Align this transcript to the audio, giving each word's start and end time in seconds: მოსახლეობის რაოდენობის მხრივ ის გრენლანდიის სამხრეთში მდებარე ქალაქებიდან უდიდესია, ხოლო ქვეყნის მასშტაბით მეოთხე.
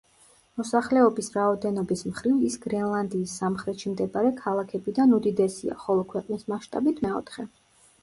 მოსახლეობის 0.59 1.29
რაოდენობის 1.35 2.01
მხრივ 2.13 2.41
ის 2.49 2.57
გრენლანდიის 2.65 3.35
სამხრეთში 3.43 3.95
მდებარე 3.95 4.35
ქალაქებიდან 4.43 5.17
უდიდესია, 5.23 5.81
ხოლო 5.87 6.11
ქვეყნის 6.15 6.53
მასშტაბით 6.53 7.09
მეოთხე. 7.09 7.53